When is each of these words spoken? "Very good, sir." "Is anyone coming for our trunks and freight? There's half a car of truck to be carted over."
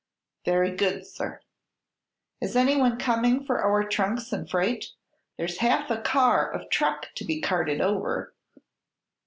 "Very 0.45 0.71
good, 0.75 1.05
sir." 1.05 1.41
"Is 2.41 2.55
anyone 2.55 2.97
coming 2.97 3.45
for 3.45 3.59
our 3.59 3.83
trunks 3.87 4.33
and 4.33 4.49
freight? 4.49 4.87
There's 5.37 5.57
half 5.59 5.91
a 5.91 6.01
car 6.01 6.49
of 6.51 6.71
truck 6.71 7.13
to 7.13 7.23
be 7.23 7.39
carted 7.39 7.81
over." 7.81 8.33